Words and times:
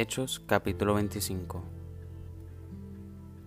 Hechos 0.00 0.40
capítulo 0.46 0.94
25 0.94 1.62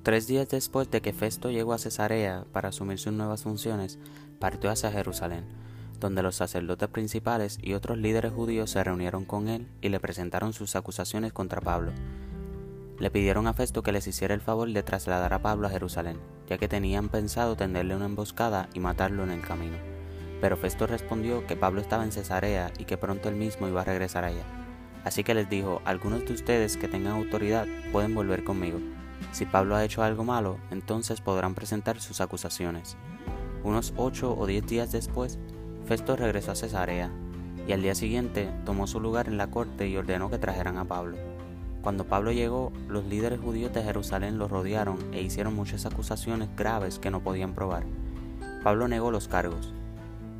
Tres 0.03 0.27
días 0.27 0.47
después 0.49 0.91
de 0.91 1.01
que 1.01 1.11
Festo 1.11 1.49
llegó 1.49 1.73
a 1.73 1.79
Cesarea 1.79 2.45
para 2.51 2.69
asumir 2.69 2.99
sus 2.99 3.11
nuevas 3.11 3.41
funciones, 3.41 3.97
partió 4.37 4.69
hacia 4.69 4.91
Jerusalén, 4.91 5.45
donde 5.99 6.21
los 6.21 6.35
sacerdotes 6.35 6.89
principales 6.89 7.57
y 7.59 7.73
otros 7.73 7.97
líderes 7.97 8.33
judíos 8.33 8.69
se 8.69 8.83
reunieron 8.83 9.25
con 9.25 9.47
él 9.47 9.67
y 9.81 9.89
le 9.89 9.99
presentaron 9.99 10.53
sus 10.53 10.75
acusaciones 10.75 11.33
contra 11.33 11.59
Pablo. 11.59 11.91
Le 12.99 13.09
pidieron 13.09 13.47
a 13.47 13.55
Festo 13.55 13.81
que 13.81 13.91
les 13.91 14.05
hiciera 14.05 14.35
el 14.35 14.41
favor 14.41 14.71
de 14.71 14.83
trasladar 14.83 15.33
a 15.33 15.41
Pablo 15.41 15.65
a 15.65 15.71
Jerusalén, 15.71 16.19
ya 16.47 16.59
que 16.59 16.67
tenían 16.67 17.09
pensado 17.09 17.55
tenderle 17.55 17.95
una 17.95 18.05
emboscada 18.05 18.69
y 18.75 18.79
matarlo 18.79 19.23
en 19.23 19.31
el 19.31 19.41
camino. 19.41 19.77
Pero 20.39 20.55
Festo 20.55 20.85
respondió 20.85 21.47
que 21.47 21.55
Pablo 21.55 21.81
estaba 21.81 22.03
en 22.03 22.11
Cesarea 22.11 22.71
y 22.77 22.85
que 22.85 22.99
pronto 22.99 23.27
él 23.27 23.37
mismo 23.37 23.67
iba 23.67 23.81
a 23.81 23.85
regresar 23.85 24.23
allá. 24.23 24.62
Así 25.03 25.23
que 25.23 25.33
les 25.33 25.49
dijo, 25.49 25.81
algunos 25.85 26.25
de 26.25 26.33
ustedes 26.33 26.77
que 26.77 26.87
tengan 26.87 27.13
autoridad 27.13 27.67
pueden 27.91 28.15
volver 28.15 28.43
conmigo. 28.43 28.79
Si 29.31 29.45
Pablo 29.45 29.75
ha 29.75 29.83
hecho 29.83 30.03
algo 30.03 30.23
malo, 30.23 30.57
entonces 30.71 31.21
podrán 31.21 31.55
presentar 31.55 31.99
sus 31.99 32.21
acusaciones. 32.21 32.97
Unos 33.63 33.93
ocho 33.97 34.35
o 34.37 34.45
diez 34.45 34.65
días 34.65 34.91
después, 34.91 35.39
Festo 35.85 36.15
regresó 36.15 36.51
a 36.51 36.55
Cesarea, 36.55 37.09
y 37.67 37.71
al 37.71 37.81
día 37.81 37.95
siguiente 37.95 38.49
tomó 38.65 38.87
su 38.87 38.99
lugar 38.99 39.27
en 39.27 39.37
la 39.37 39.49
corte 39.49 39.87
y 39.87 39.97
ordenó 39.97 40.29
que 40.29 40.37
trajeran 40.37 40.77
a 40.77 40.85
Pablo. 40.85 41.17
Cuando 41.81 42.05
Pablo 42.05 42.31
llegó, 42.31 42.71
los 42.87 43.05
líderes 43.05 43.41
judíos 43.41 43.73
de 43.73 43.83
Jerusalén 43.83 44.37
lo 44.37 44.47
rodearon 44.47 44.97
e 45.13 45.21
hicieron 45.21 45.55
muchas 45.55 45.85
acusaciones 45.85 46.49
graves 46.55 46.97
que 46.99 47.11
no 47.11 47.21
podían 47.21 47.53
probar. 47.53 47.83
Pablo 48.63 48.87
negó 48.87 49.11
los 49.11 49.27
cargos, 49.27 49.73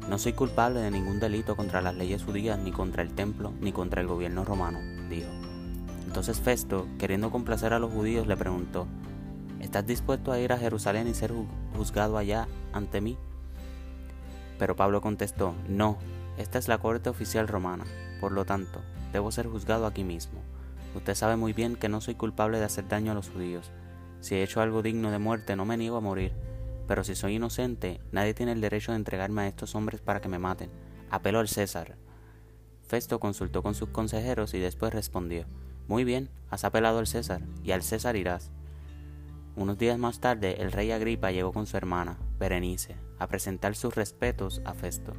no 0.10 0.18
soy 0.20 0.34
culpable 0.34 0.82
de 0.82 0.92
ningún 0.92 1.20
delito 1.20 1.56
contra 1.56 1.82
las 1.82 1.96
leyes 1.96 2.24
judías, 2.24 2.60
ni 2.60 2.72
contra 2.72 3.04
el 3.04 3.14
templo, 3.14 3.54
ni 3.62 3.72
contra 3.72 4.02
el 4.02 4.08
gobierno 4.08 4.44
romano, 4.44 4.80
dijo. 5.10 5.30
Entonces 6.06 6.40
Festo, 6.40 6.88
queriendo 7.00 7.32
complacer 7.32 7.74
a 7.74 7.80
los 7.80 7.92
judíos, 7.92 8.28
le 8.28 8.36
preguntó, 8.36 8.86
¿Estás 9.60 9.86
dispuesto 9.86 10.32
a 10.32 10.40
ir 10.40 10.52
a 10.52 10.58
Jerusalén 10.58 11.08
y 11.08 11.14
ser 11.14 11.34
juzgado 11.76 12.18
allá 12.18 12.48
ante 12.74 13.00
mí? 13.00 13.18
Pero 14.60 14.76
Pablo 14.76 15.02
contestó, 15.02 15.56
no, 15.70 15.98
esta 16.38 16.60
es 16.60 16.68
la 16.68 16.80
corte 16.80 17.10
oficial 17.10 17.48
romana, 17.48 17.86
por 18.20 18.34
lo 18.34 18.46
tanto, 18.46 18.82
debo 19.14 19.32
ser 19.32 19.48
juzgado 19.48 19.86
aquí 19.86 20.04
mismo. 20.04 20.42
Usted 20.96 21.16
sabe 21.16 21.38
muy 21.38 21.54
bien 21.54 21.76
que 21.76 21.90
no 21.90 22.02
soy 22.02 22.16
culpable 22.16 22.60
de 22.60 22.66
hacer 22.66 22.88
daño 22.88 23.14
a 23.14 23.16
los 23.16 23.30
judíos. 23.30 23.72
Si 24.20 24.36
he 24.36 24.44
hecho 24.44 24.62
algo 24.62 24.84
digno 24.84 25.12
de 25.12 25.18
muerte, 25.18 25.56
no 25.56 25.66
me 25.66 25.78
niego 25.78 25.98
a 25.98 26.02
morir 26.02 26.34
pero 26.88 27.04
si 27.04 27.16
soy 27.16 27.36
inocente, 27.36 28.02
nadie 28.12 28.34
tiene 28.34 28.52
el 28.52 28.62
derecho 28.62 28.92
de 28.92 28.98
entregarme 28.98 29.44
a 29.44 29.48
estos 29.48 29.76
hombres 29.76 30.02
para 30.02 30.22
que 30.22 30.30
me 30.30 30.40
maten. 30.40 30.70
Apelo 31.10 31.40
al 31.40 31.48
César. 31.48 31.96
Festo 32.88 33.20
consultó 33.20 33.64
con 33.64 33.76
sus 33.76 33.90
consejeros 33.90 34.54
y 34.54 34.60
después 34.60 34.94
respondió, 34.94 35.46
Muy 35.88 36.04
bien, 36.04 36.30
has 36.50 36.64
apelado 36.64 37.00
al 37.00 37.08
César, 37.08 37.42
y 37.64 37.72
al 37.72 37.84
César 37.84 38.16
irás. 38.16 38.52
Unos 39.56 39.78
días 39.78 40.00
más 40.00 40.20
tarde, 40.20 40.62
el 40.62 40.72
rey 40.72 40.92
Agripa 40.92 41.32
llegó 41.32 41.54
con 41.54 41.68
su 41.68 41.78
hermana, 41.78 42.18
Berenice, 42.40 42.96
a 43.20 43.28
presentar 43.28 43.76
sus 43.76 43.94
respetos 43.96 44.62
a 44.66 44.74
Festo. 44.74 45.14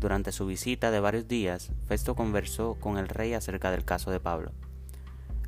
Durante 0.00 0.32
su 0.32 0.46
visita 0.46 0.90
de 0.90 1.00
varios 1.00 1.28
días, 1.28 1.70
Festo 1.86 2.14
conversó 2.14 2.76
con 2.80 2.96
el 2.96 3.08
rey 3.08 3.34
acerca 3.34 3.70
del 3.70 3.84
caso 3.84 4.10
de 4.10 4.18
Pablo. 4.18 4.52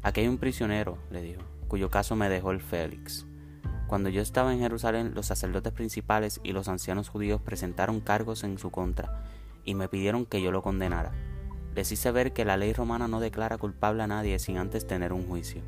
Aquí 0.02 0.20
hay 0.20 0.28
un 0.28 0.38
prisionero, 0.38 0.98
le 1.10 1.22
dijo, 1.22 1.40
cuyo 1.68 1.88
caso 1.88 2.16
me 2.16 2.28
dejó 2.28 2.50
el 2.50 2.60
Félix. 2.60 3.24
Cuando 3.92 4.08
yo 4.08 4.22
estaba 4.22 4.54
en 4.54 4.60
Jerusalén, 4.60 5.12
los 5.14 5.26
sacerdotes 5.26 5.70
principales 5.70 6.40
y 6.42 6.52
los 6.52 6.68
ancianos 6.68 7.10
judíos 7.10 7.42
presentaron 7.42 8.00
cargos 8.00 8.42
en 8.42 8.56
su 8.56 8.70
contra 8.70 9.22
y 9.66 9.74
me 9.74 9.86
pidieron 9.86 10.24
que 10.24 10.40
yo 10.40 10.50
lo 10.50 10.62
condenara. 10.62 11.12
Les 11.74 11.92
hice 11.92 12.10
ver 12.10 12.32
que 12.32 12.46
la 12.46 12.56
ley 12.56 12.72
romana 12.72 13.06
no 13.06 13.20
declara 13.20 13.58
culpable 13.58 14.02
a 14.02 14.06
nadie 14.06 14.38
sin 14.38 14.56
antes 14.56 14.86
tener 14.86 15.12
un 15.12 15.28
juicio. 15.28 15.60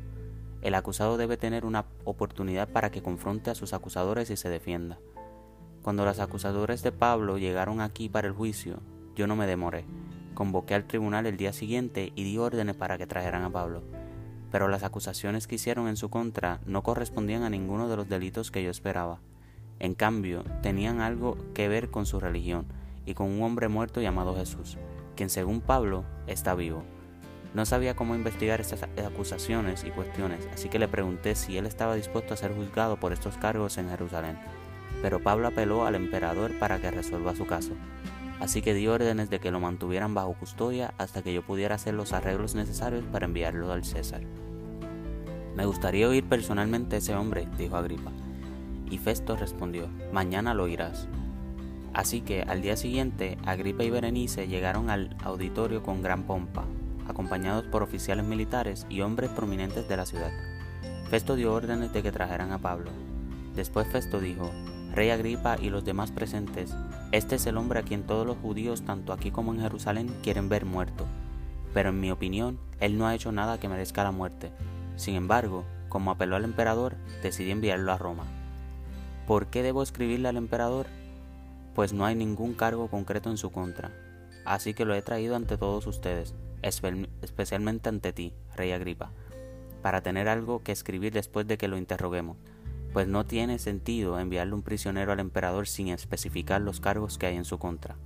El 0.63 0.73
acusado 0.73 1.17
debe 1.17 1.37
tener 1.37 1.65
una 1.65 1.85
oportunidad 2.03 2.67
para 2.67 2.89
que 2.89 3.03
confronte 3.03 3.51
a 3.51 3.55
sus 3.55 3.73
acusadores 3.73 4.31
y 4.31 4.37
se 4.37 4.49
defienda. 4.49 4.97
Cuando 5.83 6.03
los 6.03 6.17
acusadores 6.17 6.81
de 6.81 6.91
Pablo 6.91 7.37
llegaron 7.37 7.79
aquí 7.79 8.09
para 8.09 8.27
el 8.27 8.33
juicio, 8.33 8.79
yo 9.15 9.27
no 9.27 9.35
me 9.35 9.45
demoré. 9.45 9.85
Convoqué 10.33 10.73
al 10.73 10.87
tribunal 10.87 11.27
el 11.27 11.37
día 11.37 11.53
siguiente 11.53 12.11
y 12.15 12.23
di 12.23 12.39
órdenes 12.39 12.75
para 12.75 12.97
que 12.97 13.05
trajeran 13.05 13.43
a 13.43 13.51
Pablo 13.51 13.83
pero 14.55 14.69
las 14.69 14.83
acusaciones 14.83 15.47
que 15.47 15.55
hicieron 15.55 15.89
en 15.89 15.97
su 15.97 16.09
contra 16.09 16.61
no 16.65 16.81
correspondían 16.81 17.43
a 17.43 17.49
ninguno 17.49 17.89
de 17.89 17.97
los 17.97 18.07
delitos 18.07 18.51
que 18.51 18.63
yo 18.63 18.71
esperaba. 18.71 19.19
En 19.79 19.95
cambio, 19.95 20.45
tenían 20.61 21.01
algo 21.01 21.37
que 21.53 21.67
ver 21.67 21.91
con 21.91 22.05
su 22.05 22.21
religión 22.21 22.65
y 23.05 23.15
con 23.15 23.27
un 23.27 23.43
hombre 23.43 23.67
muerto 23.67 23.99
llamado 23.99 24.33
Jesús, 24.33 24.77
quien 25.17 25.29
según 25.29 25.59
Pablo 25.59 26.05
está 26.25 26.55
vivo. 26.55 26.83
No 27.53 27.65
sabía 27.65 27.97
cómo 27.97 28.15
investigar 28.15 28.61
estas 28.61 28.83
acusaciones 28.83 29.83
y 29.83 29.89
cuestiones, 29.89 30.47
así 30.53 30.69
que 30.69 30.79
le 30.79 30.87
pregunté 30.87 31.35
si 31.35 31.57
él 31.57 31.65
estaba 31.65 31.95
dispuesto 31.95 32.33
a 32.33 32.37
ser 32.37 32.55
juzgado 32.55 32.97
por 32.97 33.11
estos 33.11 33.35
cargos 33.35 33.77
en 33.77 33.89
Jerusalén. 33.89 34.39
Pero 35.01 35.21
Pablo 35.21 35.49
apeló 35.49 35.85
al 35.85 35.95
emperador 35.95 36.57
para 36.59 36.79
que 36.79 36.91
resuelva 36.91 37.35
su 37.35 37.45
caso, 37.45 37.73
así 38.39 38.61
que 38.61 38.73
di 38.73 38.87
órdenes 38.87 39.29
de 39.29 39.39
que 39.39 39.51
lo 39.51 39.59
mantuvieran 39.59 40.13
bajo 40.13 40.33
custodia 40.33 40.93
hasta 40.97 41.21
que 41.21 41.33
yo 41.33 41.45
pudiera 41.45 41.75
hacer 41.75 41.93
los 41.93 42.13
arreglos 42.13 42.55
necesarios 42.55 43.05
para 43.11 43.25
enviarlo 43.25 43.71
al 43.71 43.83
César. 43.83 44.21
Me 45.55 45.65
gustaría 45.65 46.09
oír 46.09 46.25
personalmente 46.25 46.95
a 46.95 46.99
ese 46.99 47.15
hombre, 47.15 47.47
dijo 47.57 47.77
Agripa. 47.77 48.11
Y 48.91 48.97
Festo 48.97 49.35
respondió, 49.35 49.87
mañana 50.11 50.53
lo 50.53 50.63
oirás. 50.63 51.07
Así 51.93 52.19
que 52.19 52.41
al 52.41 52.61
día 52.61 52.75
siguiente, 52.75 53.37
Agripa 53.45 53.83
y 53.85 53.89
Berenice 53.89 54.47
llegaron 54.47 54.89
al 54.89 55.15
auditorio 55.23 55.81
con 55.81 56.01
gran 56.01 56.23
pompa, 56.23 56.65
acompañados 57.07 57.65
por 57.67 57.83
oficiales 57.83 58.25
militares 58.25 58.85
y 58.89 58.99
hombres 58.99 59.29
prominentes 59.29 59.87
de 59.87 59.95
la 59.95 60.05
ciudad. 60.05 60.31
Festo 61.09 61.35
dio 61.35 61.53
órdenes 61.53 61.93
de 61.93 62.03
que 62.03 62.11
trajeran 62.11 62.51
a 62.51 62.59
Pablo. 62.59 62.91
Después 63.55 63.87
Festo 63.87 64.19
dijo, 64.19 64.51
Rey 64.95 65.09
Agripa 65.09 65.57
y 65.61 65.69
los 65.69 65.85
demás 65.85 66.11
presentes, 66.11 66.73
este 67.11 67.35
es 67.35 67.45
el 67.45 67.57
hombre 67.57 67.79
a 67.79 67.83
quien 67.83 68.03
todos 68.03 68.25
los 68.25 68.37
judíos, 68.37 68.83
tanto 68.83 69.13
aquí 69.13 69.29
como 69.29 69.53
en 69.53 69.61
Jerusalén, 69.61 70.09
quieren 70.23 70.49
ver 70.49 70.65
muerto. 70.65 71.05
Pero 71.73 71.89
en 71.89 71.99
mi 71.99 72.11
opinión, 72.11 72.57
él 72.79 72.97
no 72.97 73.05
ha 73.05 73.13
hecho 73.13 73.31
nada 73.31 73.59
que 73.59 73.69
merezca 73.69 74.03
la 74.03 74.11
muerte 74.11 74.51
sin 74.95 75.15
embargo, 75.15 75.65
como 75.89 76.11
apeló 76.11 76.35
al 76.35 76.45
emperador, 76.45 76.95
decidí 77.21 77.51
enviarlo 77.51 77.91
a 77.91 77.97
Roma. 77.97 78.25
¿Por 79.27 79.47
qué 79.47 79.63
debo 79.63 79.83
escribirle 79.83 80.29
al 80.29 80.37
emperador? 80.37 80.87
Pues 81.73 81.91
no 81.93 82.05
hay 82.05 82.15
ningún 82.15 82.53
cargo 82.53 82.87
concreto 82.89 83.29
en 83.29 83.37
su 83.37 83.51
contra. 83.51 83.91
Así 84.45 84.73
que 84.73 84.85
lo 84.85 84.93
he 84.95 85.01
traído 85.01 85.35
ante 85.35 85.57
todos 85.57 85.87
ustedes, 85.87 86.33
especialmente 86.61 87.89
ante 87.89 88.13
ti, 88.13 88.33
rey 88.55 88.71
Agripa, 88.71 89.11
para 89.81 90.01
tener 90.01 90.29
algo 90.29 90.63
que 90.63 90.71
escribir 90.71 91.11
después 91.11 91.47
de 91.47 91.57
que 91.57 91.67
lo 91.67 91.77
interroguemos, 91.77 92.37
pues 92.95 93.09
no 93.09 93.25
tiene 93.25 93.59
sentido 93.59 94.17
enviarle 94.17 94.53
un 94.53 94.61
prisionero 94.61 95.11
al 95.11 95.19
emperador 95.19 95.67
sin 95.67 95.89
especificar 95.89 96.61
los 96.61 96.79
cargos 96.79 97.17
que 97.17 97.25
hay 97.25 97.35
en 97.35 97.43
su 97.43 97.59
contra. 97.59 97.97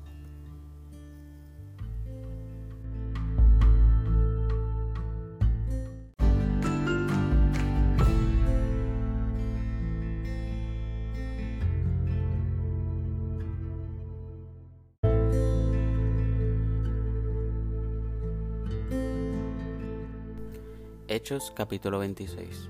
Hechos 21.07 21.53
capítulo 21.55 21.99
26 21.99 22.69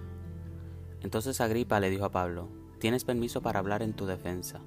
Entonces 1.01 1.41
Agripa 1.41 1.79
le 1.79 1.89
dijo 1.89 2.05
a 2.05 2.11
Pablo, 2.11 2.49
tienes 2.79 3.03
permiso 3.03 3.41
para 3.41 3.59
hablar 3.59 3.81
en 3.81 3.93
tu 3.93 4.05
defensa. 4.05 4.59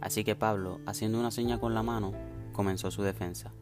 Así 0.00 0.24
que 0.24 0.36
Pablo, 0.36 0.80
haciendo 0.86 1.18
una 1.18 1.30
seña 1.30 1.58
con 1.58 1.74
la 1.74 1.82
mano, 1.82 2.12
comenzó 2.52 2.90
su 2.90 3.02
defensa. 3.02 3.52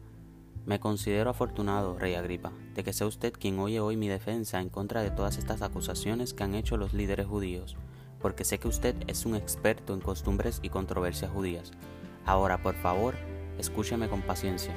Me 0.65 0.79
considero 0.79 1.29
afortunado, 1.29 1.97
rey 1.97 2.15
Agripa, 2.15 2.51
de 2.73 2.83
que 2.83 2.93
sea 2.93 3.07
usted 3.07 3.33
quien 3.33 3.59
oye 3.59 3.79
hoy 3.79 3.97
mi 3.97 4.07
defensa 4.07 4.59
en 4.61 4.69
contra 4.69 5.01
de 5.01 5.11
todas 5.11 5.37
estas 5.37 5.61
acusaciones 5.61 6.33
que 6.33 6.43
han 6.43 6.55
hecho 6.55 6.75
los 6.77 6.93
líderes 6.93 7.27
judíos, 7.27 7.75
porque 8.19 8.43
sé 8.43 8.57
que 8.57 8.67
usted 8.67 8.95
es 9.07 9.25
un 9.25 9.35
experto 9.35 9.93
en 9.93 10.01
costumbres 10.01 10.59
y 10.63 10.69
controversias 10.69 11.31
judías. 11.31 11.71
Ahora, 12.25 12.63
por 12.63 12.75
favor, 12.75 13.13
escúcheme 13.59 14.09
con 14.09 14.23
paciencia. 14.23 14.73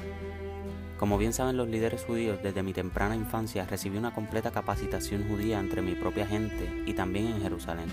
Como 0.99 1.17
bien 1.17 1.31
saben 1.31 1.55
los 1.55 1.69
líderes 1.69 2.03
judíos, 2.03 2.39
desde 2.43 2.61
mi 2.61 2.73
temprana 2.73 3.15
infancia 3.15 3.65
recibí 3.65 3.97
una 3.97 4.13
completa 4.13 4.51
capacitación 4.51 5.29
judía 5.29 5.57
entre 5.57 5.81
mi 5.81 5.95
propia 5.95 6.27
gente 6.27 6.83
y 6.85 6.93
también 6.93 7.27
en 7.27 7.41
Jerusalén. 7.41 7.87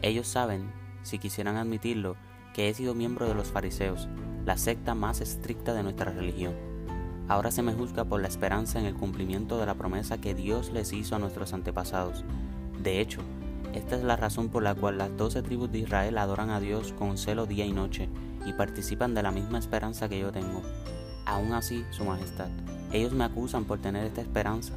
Ellos 0.00 0.28
saben, 0.28 0.72
si 1.02 1.18
quisieran 1.18 1.56
admitirlo, 1.56 2.16
que 2.54 2.70
he 2.70 2.74
sido 2.74 2.94
miembro 2.94 3.28
de 3.28 3.34
los 3.34 3.48
fariseos, 3.48 4.08
la 4.46 4.56
secta 4.56 4.94
más 4.94 5.20
estricta 5.20 5.74
de 5.74 5.82
nuestra 5.82 6.10
religión. 6.10 6.54
Ahora 7.28 7.50
se 7.50 7.62
me 7.62 7.74
juzga 7.74 8.06
por 8.06 8.22
la 8.22 8.28
esperanza 8.28 8.80
en 8.80 8.86
el 8.86 8.94
cumplimiento 8.94 9.58
de 9.58 9.66
la 9.66 9.74
promesa 9.74 10.18
que 10.18 10.34
Dios 10.34 10.72
les 10.72 10.94
hizo 10.94 11.14
a 11.14 11.18
nuestros 11.18 11.52
antepasados. 11.52 12.24
De 12.82 13.00
hecho, 13.00 13.20
esta 13.74 13.94
es 13.94 14.04
la 14.04 14.16
razón 14.16 14.48
por 14.48 14.62
la 14.62 14.74
cual 14.74 14.96
las 14.96 15.14
doce 15.18 15.42
tribus 15.42 15.70
de 15.70 15.80
Israel 15.80 16.16
adoran 16.16 16.48
a 16.48 16.60
Dios 16.60 16.94
con 16.94 17.18
celo 17.18 17.44
día 17.44 17.66
y 17.66 17.72
noche 17.72 18.08
y 18.46 18.54
participan 18.54 19.14
de 19.14 19.22
la 19.22 19.32
misma 19.32 19.58
esperanza 19.58 20.08
que 20.08 20.18
yo 20.18 20.32
tengo. 20.32 20.62
Aún 21.26 21.52
así, 21.52 21.84
Su 21.90 22.04
Majestad, 22.04 22.48
ellos 22.92 23.12
me 23.12 23.24
acusan 23.24 23.64
por 23.64 23.78
tener 23.78 24.04
esta 24.06 24.20
esperanza. 24.20 24.74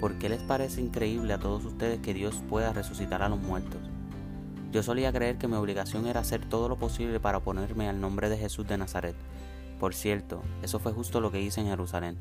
¿por 0.00 0.14
qué 0.14 0.30
les 0.30 0.42
parece 0.42 0.80
increíble 0.80 1.34
a 1.34 1.38
todos 1.38 1.64
ustedes 1.66 2.00
que 2.00 2.14
Dios 2.14 2.42
pueda 2.48 2.72
resucitar 2.72 3.22
a 3.22 3.28
los 3.28 3.38
muertos? 3.38 3.80
Yo 4.72 4.82
solía 4.82 5.12
creer 5.12 5.36
que 5.36 5.46
mi 5.46 5.56
obligación 5.56 6.06
era 6.06 6.20
hacer 6.20 6.48
todo 6.48 6.68
lo 6.68 6.76
posible 6.76 7.20
para 7.20 7.38
oponerme 7.38 7.88
al 7.88 8.00
nombre 8.00 8.30
de 8.30 8.38
Jesús 8.38 8.66
de 8.66 8.78
Nazaret. 8.78 9.16
Por 9.78 9.94
cierto, 9.94 10.42
eso 10.62 10.78
fue 10.78 10.92
justo 10.92 11.20
lo 11.20 11.30
que 11.30 11.40
hice 11.40 11.60
en 11.60 11.66
Jerusalén. 11.66 12.16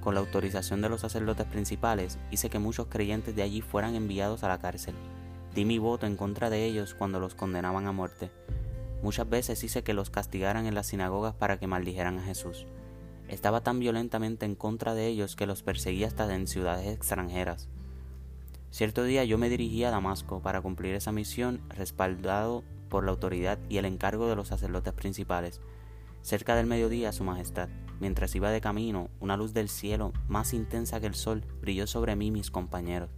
Con 0.00 0.14
la 0.14 0.20
autorización 0.20 0.80
de 0.82 0.88
los 0.88 1.02
sacerdotes 1.02 1.46
principales, 1.46 2.18
hice 2.32 2.50
que 2.50 2.58
muchos 2.58 2.88
creyentes 2.88 3.36
de 3.36 3.42
allí 3.42 3.60
fueran 3.60 3.94
enviados 3.94 4.42
a 4.42 4.48
la 4.48 4.58
cárcel. 4.58 4.94
Di 5.54 5.64
mi 5.64 5.78
voto 5.78 6.06
en 6.06 6.16
contra 6.16 6.50
de 6.50 6.64
ellos 6.64 6.94
cuando 6.94 7.20
los 7.20 7.34
condenaban 7.34 7.86
a 7.86 7.92
muerte. 7.92 8.30
Muchas 9.02 9.28
veces 9.28 9.62
hice 9.62 9.84
que 9.84 9.94
los 9.94 10.10
castigaran 10.10 10.66
en 10.66 10.74
las 10.74 10.86
sinagogas 10.86 11.34
para 11.34 11.58
que 11.58 11.66
maldijeran 11.66 12.18
a 12.18 12.22
Jesús. 12.22 12.66
Estaba 13.32 13.62
tan 13.62 13.78
violentamente 13.78 14.44
en 14.44 14.54
contra 14.54 14.94
de 14.94 15.06
ellos 15.06 15.36
que 15.36 15.46
los 15.46 15.62
perseguía 15.62 16.06
hasta 16.06 16.32
en 16.34 16.46
ciudades 16.46 16.86
extranjeras. 16.86 17.70
Cierto 18.68 19.04
día 19.04 19.24
yo 19.24 19.38
me 19.38 19.48
dirigí 19.48 19.84
a 19.84 19.90
Damasco 19.90 20.42
para 20.42 20.60
cumplir 20.60 20.94
esa 20.94 21.12
misión 21.12 21.62
respaldado 21.70 22.62
por 22.90 23.04
la 23.04 23.10
autoridad 23.10 23.58
y 23.70 23.78
el 23.78 23.86
encargo 23.86 24.28
de 24.28 24.36
los 24.36 24.48
sacerdotes 24.48 24.92
principales. 24.92 25.62
Cerca 26.20 26.54
del 26.56 26.66
mediodía, 26.66 27.10
Su 27.10 27.24
Majestad, 27.24 27.70
mientras 28.00 28.34
iba 28.34 28.50
de 28.50 28.60
camino, 28.60 29.08
una 29.18 29.38
luz 29.38 29.54
del 29.54 29.70
cielo, 29.70 30.12
más 30.28 30.52
intensa 30.52 31.00
que 31.00 31.06
el 31.06 31.14
sol, 31.14 31.42
brilló 31.62 31.86
sobre 31.86 32.16
mí 32.16 32.26
y 32.26 32.32
mis 32.32 32.50
compañeros. 32.50 33.08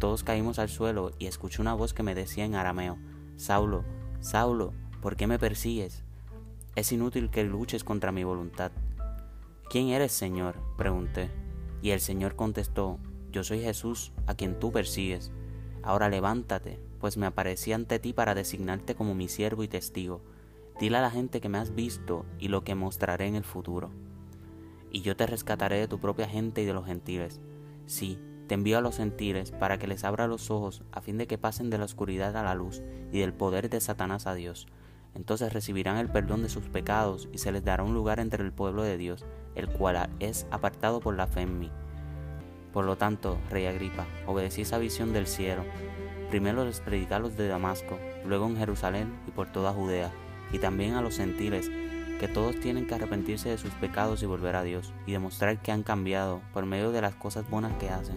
Todos 0.00 0.24
caímos 0.24 0.58
al 0.58 0.68
suelo 0.68 1.12
y 1.20 1.26
escuché 1.26 1.62
una 1.62 1.74
voz 1.74 1.94
que 1.94 2.02
me 2.02 2.16
decía 2.16 2.44
en 2.44 2.56
arameo, 2.56 2.98
Saulo, 3.36 3.84
Saulo, 4.18 4.72
¿por 5.00 5.14
qué 5.14 5.28
me 5.28 5.38
persigues? 5.38 6.02
Es 6.74 6.90
inútil 6.90 7.30
que 7.30 7.44
luches 7.44 7.84
contra 7.84 8.10
mi 8.10 8.24
voluntad. 8.24 8.72
¿Quién 9.68 9.88
eres, 9.88 10.12
Señor? 10.12 10.56
pregunté. 10.76 11.30
Y 11.82 11.90
el 11.90 12.00
Señor 12.00 12.36
contestó, 12.36 12.98
yo 13.32 13.42
soy 13.42 13.60
Jesús, 13.60 14.12
a 14.26 14.34
quien 14.34 14.58
tú 14.60 14.70
persigues. 14.70 15.32
Ahora 15.82 16.08
levántate, 16.08 16.78
pues 17.00 17.16
me 17.16 17.26
aparecí 17.26 17.72
ante 17.72 17.98
ti 17.98 18.12
para 18.12 18.34
designarte 18.34 18.94
como 18.94 19.14
mi 19.14 19.28
siervo 19.28 19.62
y 19.64 19.68
testigo. 19.68 20.22
Dile 20.78 20.98
a 20.98 21.02
la 21.02 21.10
gente 21.10 21.40
que 21.40 21.48
me 21.48 21.58
has 21.58 21.74
visto 21.74 22.24
y 22.38 22.48
lo 22.48 22.64
que 22.64 22.74
mostraré 22.74 23.26
en 23.26 23.34
el 23.34 23.44
futuro. 23.44 23.90
Y 24.90 25.00
yo 25.02 25.16
te 25.16 25.26
rescataré 25.26 25.78
de 25.78 25.88
tu 25.88 25.98
propia 25.98 26.28
gente 26.28 26.62
y 26.62 26.64
de 26.64 26.72
los 26.72 26.86
gentiles. 26.86 27.40
Sí, 27.86 28.18
te 28.46 28.54
envío 28.54 28.78
a 28.78 28.80
los 28.80 28.98
gentiles 28.98 29.50
para 29.50 29.78
que 29.78 29.86
les 29.86 30.04
abra 30.04 30.28
los 30.28 30.50
ojos 30.50 30.82
a 30.92 31.00
fin 31.00 31.18
de 31.18 31.26
que 31.26 31.38
pasen 31.38 31.70
de 31.70 31.78
la 31.78 31.86
oscuridad 31.86 32.36
a 32.36 32.42
la 32.42 32.54
luz 32.54 32.82
y 33.12 33.18
del 33.18 33.32
poder 33.32 33.70
de 33.70 33.80
Satanás 33.80 34.26
a 34.26 34.34
Dios. 34.34 34.66
Entonces 35.14 35.52
recibirán 35.52 35.96
el 35.96 36.10
perdón 36.10 36.42
de 36.42 36.48
sus 36.48 36.68
pecados 36.68 37.28
y 37.32 37.38
se 37.38 37.52
les 37.52 37.64
dará 37.64 37.82
un 37.82 37.94
lugar 37.94 38.20
entre 38.20 38.42
el 38.42 38.52
pueblo 38.52 38.82
de 38.82 38.98
Dios, 38.98 39.24
el 39.54 39.68
cual 39.68 40.10
es 40.20 40.46
apartado 40.50 41.00
por 41.00 41.14
la 41.14 41.26
fe 41.26 41.42
en 41.42 41.58
mí. 41.58 41.70
Por 42.72 42.84
lo 42.84 42.96
tanto, 42.96 43.38
rey 43.50 43.66
Agripa, 43.66 44.04
obedecí 44.26 44.62
esa 44.62 44.78
visión 44.78 45.12
del 45.12 45.26
cielo. 45.26 45.62
Primero 46.30 46.64
les 46.64 46.80
predicé 46.80 47.14
a 47.14 47.20
los 47.20 47.36
de 47.36 47.46
Damasco, 47.46 47.98
luego 48.26 48.46
en 48.46 48.56
Jerusalén 48.56 49.14
y 49.28 49.30
por 49.30 49.52
toda 49.52 49.72
Judea, 49.72 50.10
y 50.52 50.58
también 50.58 50.94
a 50.94 51.02
los 51.02 51.16
gentiles, 51.16 51.70
que 52.18 52.28
todos 52.28 52.58
tienen 52.58 52.86
que 52.86 52.94
arrepentirse 52.94 53.48
de 53.48 53.58
sus 53.58 53.70
pecados 53.72 54.22
y 54.22 54.26
volver 54.26 54.56
a 54.56 54.62
Dios, 54.62 54.92
y 55.06 55.12
demostrar 55.12 55.62
que 55.62 55.72
han 55.72 55.82
cambiado 55.82 56.40
por 56.52 56.66
medio 56.66 56.90
de 56.90 57.00
las 57.00 57.14
cosas 57.14 57.48
buenas 57.48 57.72
que 57.74 57.90
hacen. 57.90 58.16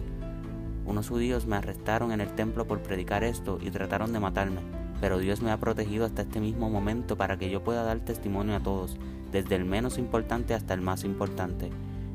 Unos 0.86 1.10
judíos 1.10 1.46
me 1.46 1.58
arrestaron 1.58 2.12
en 2.12 2.22
el 2.22 2.34
templo 2.34 2.66
por 2.66 2.82
predicar 2.82 3.24
esto 3.24 3.60
y 3.62 3.72
trataron 3.72 4.14
de 4.14 4.20
matarme, 4.20 4.62
pero 5.02 5.20
Dios 5.20 5.42
me 5.42 5.52
ha 5.52 5.58
protegido 5.58 6.06
hasta 6.06 6.24
este 6.24 6.40
mismo 6.40 6.70
momento 6.70 7.18
para 7.18 7.38
que 7.38 7.50
yo 7.50 7.64
pueda 7.64 7.84
dar 7.84 8.00
testimonio 8.00 8.56
a 8.56 8.62
todos, 8.62 8.98
desde 9.32 9.56
el 9.56 9.66
menos 9.66 9.98
importante 9.98 10.54
hasta 10.54 10.74
el 10.74 10.82
más 10.82 11.04
importante. 11.04 11.70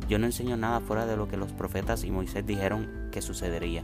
Yo 0.09 0.19
no 0.19 0.27
enseño 0.27 0.57
nada 0.57 0.81
fuera 0.81 1.07
de 1.07 1.17
lo 1.17 1.29
que 1.29 1.37
los 1.37 1.53
profetas 1.53 2.05
y 2.05 2.11
Moisés 2.11 2.47
dijeron 2.47 3.09
que 3.13 3.23
sucedería, 3.23 3.83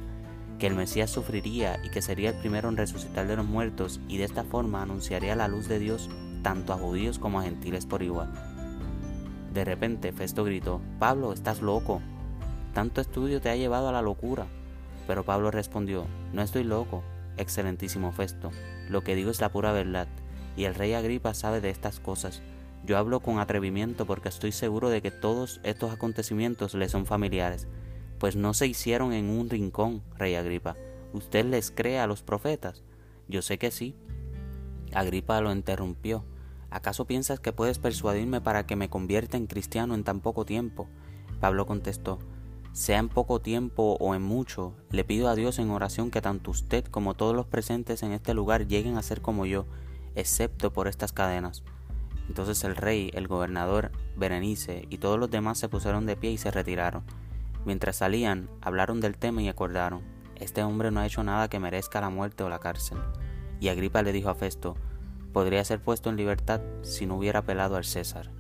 que 0.58 0.66
el 0.66 0.74
Mesías 0.74 1.10
sufriría 1.10 1.78
y 1.84 1.90
que 1.90 2.02
sería 2.02 2.30
el 2.30 2.36
primero 2.36 2.68
en 2.68 2.76
resucitar 2.76 3.26
de 3.26 3.36
los 3.36 3.46
muertos 3.46 4.00
y 4.08 4.18
de 4.18 4.24
esta 4.24 4.44
forma 4.44 4.82
anunciaría 4.82 5.36
la 5.36 5.48
luz 5.48 5.68
de 5.68 5.78
Dios 5.78 6.10
tanto 6.42 6.72
a 6.72 6.78
judíos 6.78 7.18
como 7.18 7.40
a 7.40 7.44
gentiles 7.44 7.86
por 7.86 8.02
igual. 8.02 8.32
De 9.52 9.64
repente 9.64 10.12
Festo 10.12 10.44
gritó, 10.44 10.80
Pablo, 10.98 11.32
estás 11.32 11.62
loco. 11.62 12.00
Tanto 12.74 13.00
estudio 13.00 13.40
te 13.40 13.50
ha 13.50 13.56
llevado 13.56 13.88
a 13.88 13.92
la 13.92 14.02
locura. 14.02 14.46
Pero 15.06 15.24
Pablo 15.24 15.50
respondió, 15.50 16.06
no 16.34 16.42
estoy 16.42 16.64
loco, 16.64 17.02
excelentísimo 17.38 18.12
Festo, 18.12 18.50
lo 18.90 19.02
que 19.02 19.14
digo 19.14 19.30
es 19.30 19.40
la 19.40 19.50
pura 19.50 19.72
verdad, 19.72 20.06
y 20.54 20.64
el 20.64 20.74
rey 20.74 20.92
Agripa 20.92 21.32
sabe 21.32 21.62
de 21.62 21.70
estas 21.70 21.98
cosas 21.98 22.42
yo 22.84 22.98
hablo 22.98 23.20
con 23.20 23.38
atrevimiento 23.38 24.06
porque 24.06 24.28
estoy 24.28 24.52
seguro 24.52 24.88
de 24.88 25.02
que 25.02 25.10
todos 25.10 25.60
estos 25.62 25.92
acontecimientos 25.92 26.74
le 26.74 26.88
son 26.88 27.06
familiares, 27.06 27.68
pues 28.18 28.36
no 28.36 28.54
se 28.54 28.66
hicieron 28.66 29.12
en 29.12 29.30
un 29.30 29.50
rincón, 29.50 30.02
rey 30.16 30.34
Agripa. 30.34 30.76
¿Usted 31.12 31.44
les 31.44 31.70
cree 31.70 31.98
a 31.98 32.06
los 32.06 32.22
profetas? 32.22 32.82
Yo 33.28 33.42
sé 33.42 33.58
que 33.58 33.70
sí. 33.70 33.94
Agripa 34.92 35.40
lo 35.40 35.52
interrumpió. 35.52 36.24
¿Acaso 36.70 37.06
piensas 37.06 37.40
que 37.40 37.52
puedes 37.52 37.78
persuadirme 37.78 38.40
para 38.40 38.66
que 38.66 38.76
me 38.76 38.90
convierta 38.90 39.36
en 39.36 39.46
cristiano 39.46 39.94
en 39.94 40.04
tan 40.04 40.20
poco 40.20 40.44
tiempo? 40.44 40.88
Pablo 41.40 41.66
contestó, 41.66 42.18
sea 42.72 42.98
en 42.98 43.08
poco 43.08 43.40
tiempo 43.40 43.96
o 44.00 44.14
en 44.14 44.22
mucho, 44.22 44.74
le 44.90 45.04
pido 45.04 45.28
a 45.28 45.34
Dios 45.34 45.58
en 45.58 45.70
oración 45.70 46.10
que 46.10 46.20
tanto 46.20 46.50
usted 46.50 46.84
como 46.84 47.14
todos 47.14 47.34
los 47.34 47.46
presentes 47.46 48.02
en 48.02 48.12
este 48.12 48.34
lugar 48.34 48.66
lleguen 48.66 48.96
a 48.96 49.02
ser 49.02 49.20
como 49.20 49.46
yo, 49.46 49.66
excepto 50.14 50.72
por 50.72 50.88
estas 50.88 51.12
cadenas. 51.12 51.62
Entonces 52.28 52.62
el 52.64 52.76
rey, 52.76 53.10
el 53.14 53.26
gobernador, 53.26 53.90
Berenice 54.16 54.86
y 54.90 54.98
todos 54.98 55.18
los 55.18 55.30
demás 55.30 55.58
se 55.58 55.68
pusieron 55.68 56.06
de 56.06 56.16
pie 56.16 56.30
y 56.30 56.38
se 56.38 56.50
retiraron. 56.50 57.02
Mientras 57.64 57.96
salían, 57.96 58.48
hablaron 58.60 59.00
del 59.00 59.16
tema 59.16 59.42
y 59.42 59.48
acordaron, 59.48 60.02
este 60.36 60.62
hombre 60.62 60.90
no 60.90 61.00
ha 61.00 61.06
hecho 61.06 61.24
nada 61.24 61.48
que 61.48 61.58
merezca 61.58 62.00
la 62.00 62.10
muerte 62.10 62.44
o 62.44 62.48
la 62.48 62.60
cárcel. 62.60 62.98
Y 63.60 63.68
Agripa 63.68 64.02
le 64.02 64.12
dijo 64.12 64.28
a 64.28 64.34
Festo, 64.34 64.76
podría 65.32 65.64
ser 65.64 65.80
puesto 65.80 66.10
en 66.10 66.16
libertad 66.16 66.60
si 66.82 67.06
no 67.06 67.16
hubiera 67.16 67.40
apelado 67.40 67.76
al 67.76 67.84
César. 67.84 68.30